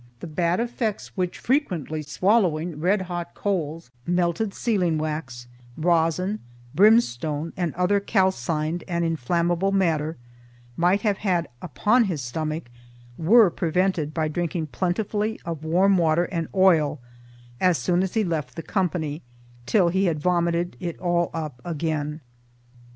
The 0.19 0.25
bad 0.25 0.59
effects 0.59 1.15
which 1.15 1.37
frequently 1.37 2.01
swallowing 2.01 2.79
red 2.79 3.03
hot 3.03 3.35
coals, 3.35 3.91
melted 4.07 4.51
sealing 4.51 4.97
wax, 4.97 5.45
rosin, 5.77 6.39
brimstone 6.73 7.53
and 7.55 7.71
other 7.75 7.99
calcined 7.99 8.83
and 8.87 9.05
inflammable 9.05 9.71
matter, 9.71 10.17
might 10.75 11.01
have 11.03 11.19
had 11.19 11.47
upon 11.61 12.05
his 12.05 12.19
stomach 12.19 12.71
were 13.15 13.51
prevented 13.51 14.11
by 14.11 14.27
drinking 14.27 14.69
plentifully 14.73 15.39
of 15.45 15.63
warm 15.63 15.99
water 15.99 16.23
and 16.23 16.47
oil, 16.55 16.99
as 17.59 17.77
soon 17.77 18.01
as 18.01 18.15
he 18.15 18.23
left 18.23 18.55
the 18.55 18.63
company, 18.63 19.21
till 19.67 19.89
he 19.89 20.05
had 20.05 20.19
vomited 20.19 20.75
it 20.79 20.97
all 20.97 21.29
up 21.31 21.61
again. 21.63 22.21